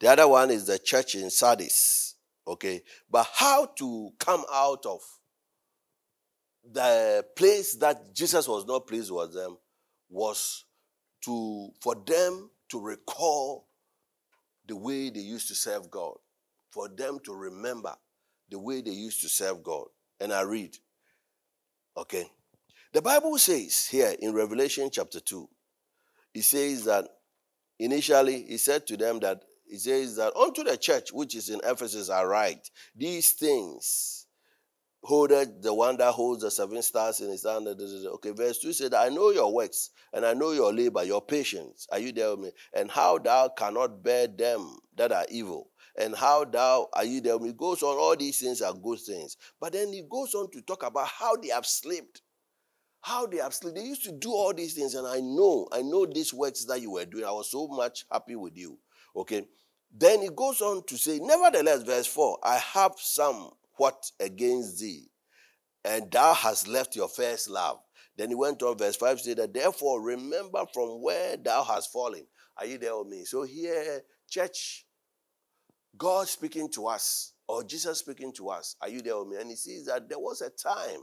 [0.00, 2.14] the other one is the church in Sardis.
[2.46, 5.00] Okay, but how to come out of
[6.72, 9.56] the place that Jesus was not pleased with them
[10.08, 10.64] was
[11.24, 13.68] to for them to recall
[14.66, 16.16] the way they used to serve God,
[16.72, 17.94] for them to remember
[18.50, 19.86] the way they used to serve God.
[20.20, 20.76] And I read,
[21.96, 22.26] okay.
[22.92, 25.48] The Bible says here in Revelation chapter 2,
[26.34, 27.06] it says that
[27.78, 31.60] initially he said to them that he says that unto the church which is in
[31.64, 34.26] Ephesus I write these things
[35.02, 37.68] holdeth the one that holds the seven stars in his hand.
[37.68, 41.86] Okay, verse 2 said, I know your works and I know your labor, your patience.
[41.92, 42.50] Are you there with me?
[42.74, 47.38] And how thou cannot bear them that are evil and how thou are you there.
[47.38, 49.36] He goes on, all these things are good things.
[49.60, 52.22] But then he goes on to talk about how they have slipped.
[53.00, 53.76] How they have slipped.
[53.76, 56.80] They used to do all these things, and I know, I know these works that
[56.80, 57.24] you were doing.
[57.24, 58.78] I was so much happy with you.
[59.14, 59.46] Okay.
[59.96, 65.08] Then he goes on to say, Nevertheless, verse 4, I have somewhat against thee,
[65.84, 67.78] and thou hast left your first love.
[68.16, 72.26] Then he went on, verse 5 said that, Therefore, remember from where thou hast fallen.
[72.58, 73.24] Are you there with me?
[73.24, 74.85] So here, church,
[75.96, 78.76] God speaking to us or Jesus speaking to us.
[78.80, 79.36] Are you there with me?
[79.36, 81.00] And he sees that there was a time,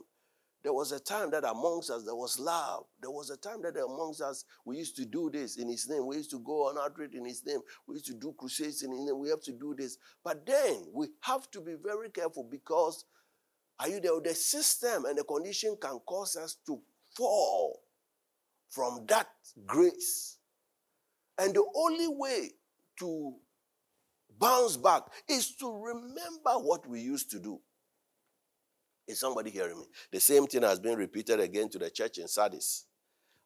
[0.63, 2.85] there was a time that amongst us there was love.
[3.01, 6.05] There was a time that amongst us we used to do this in his name.
[6.05, 7.59] We used to go on outreach in his name.
[7.87, 9.19] We used to do crusades in his name.
[9.19, 9.97] We have to do this.
[10.23, 13.05] But then we have to be very careful because
[13.79, 14.19] are you there?
[14.23, 16.79] The system and the condition can cause us to
[17.15, 17.81] fall
[18.69, 19.27] from that
[19.65, 20.37] grace.
[21.37, 22.51] And the only way
[22.99, 23.35] to
[24.39, 27.59] bounce back is to remember what we used to do.
[29.07, 29.85] Is somebody hearing me?
[30.11, 32.85] The same thing has been repeated again to the church in Sardis.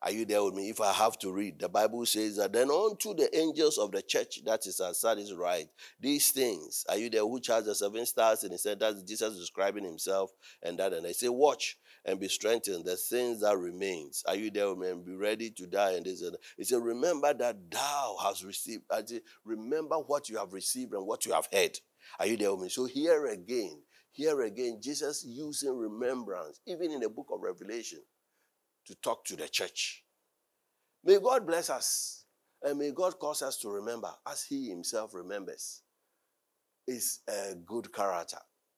[0.01, 0.69] Are you there with me?
[0.69, 4.03] If I have to read, the Bible says that then unto the angels of the
[4.03, 5.69] church that is at Sardis write,
[5.99, 8.43] these things, are you there, which has the seven stars?
[8.43, 10.31] And he said that's Jesus describing himself
[10.61, 10.93] and that.
[10.93, 14.23] And they say, Watch and be strengthened, the things that remains.
[14.27, 14.89] Are you there with me?
[14.89, 15.93] And be ready to die.
[15.93, 18.83] And this and he said, Remember that thou hast received.
[18.91, 21.79] I say, Remember what you have received and what you have heard.
[22.19, 22.69] Are you there with me?
[22.69, 23.81] So here again,
[24.11, 27.99] here again, Jesus using remembrance, even in the book of Revelation
[28.87, 30.03] to talk to the church.
[31.03, 32.25] May God bless us
[32.63, 35.81] and may God cause us to remember as He Himself remembers.
[36.87, 38.37] Is a good character.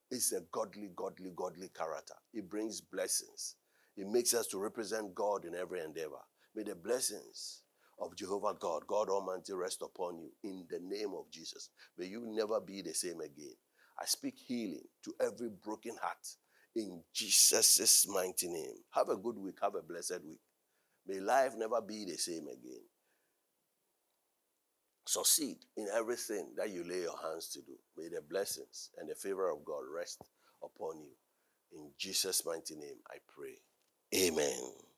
[0.10, 2.16] It's a godly, godly, godly character.
[2.34, 3.56] It brings blessings.
[3.96, 6.22] It makes us to represent God in every endeavor.
[6.56, 7.62] May the blessings
[8.00, 11.70] of Jehovah God, God Almighty, rest upon you in the name of Jesus.
[11.98, 13.54] May you never be the same again.
[14.00, 16.26] I speak healing to every broken heart
[16.80, 18.76] in Jesus' mighty name.
[18.92, 19.58] Have a good week.
[19.62, 20.40] Have a blessed week.
[21.08, 22.84] May life never be the same again.
[25.08, 27.74] Succeed in everything that you lay your hands to do.
[27.98, 30.22] May the blessings and the favor of God rest
[30.64, 31.12] upon you.
[31.78, 33.58] In Jesus' mighty name, I pray.
[34.16, 34.89] Amen.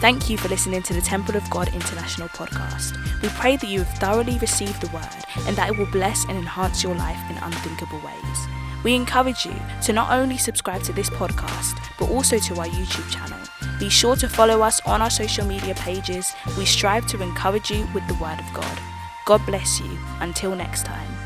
[0.00, 2.96] Thank you for listening to the Temple of God International podcast.
[3.20, 6.38] We pray that you have thoroughly received the word and that it will bless and
[6.38, 8.46] enhance your life in unthinkable ways.
[8.84, 13.10] We encourage you to not only subscribe to this podcast, but also to our YouTube
[13.10, 13.40] channel.
[13.80, 16.32] Be sure to follow us on our social media pages.
[16.56, 18.78] We strive to encourage you with the Word of God.
[19.26, 19.98] God bless you.
[20.20, 21.17] Until next time.